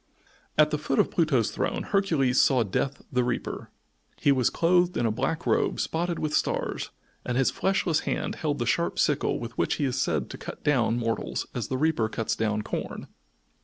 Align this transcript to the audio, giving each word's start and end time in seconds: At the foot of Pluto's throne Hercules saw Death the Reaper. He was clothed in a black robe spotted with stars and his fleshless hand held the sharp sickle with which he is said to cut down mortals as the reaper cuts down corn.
At 0.57 0.71
the 0.71 0.79
foot 0.79 0.97
of 0.97 1.11
Pluto's 1.11 1.51
throne 1.51 1.83
Hercules 1.83 2.41
saw 2.41 2.63
Death 2.63 3.03
the 3.11 3.23
Reaper. 3.23 3.69
He 4.19 4.31
was 4.31 4.49
clothed 4.49 4.97
in 4.97 5.05
a 5.05 5.11
black 5.11 5.45
robe 5.45 5.79
spotted 5.79 6.17
with 6.17 6.33
stars 6.33 6.89
and 7.23 7.37
his 7.37 7.51
fleshless 7.51 7.99
hand 7.99 8.33
held 8.37 8.57
the 8.57 8.65
sharp 8.65 8.97
sickle 8.97 9.37
with 9.39 9.55
which 9.59 9.75
he 9.75 9.85
is 9.85 10.01
said 10.01 10.27
to 10.31 10.39
cut 10.39 10.63
down 10.63 10.97
mortals 10.97 11.45
as 11.53 11.67
the 11.67 11.77
reaper 11.77 12.09
cuts 12.09 12.35
down 12.35 12.63
corn. 12.63 13.09